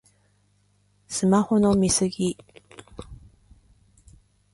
[1.07, 2.35] スマホの見過ぎ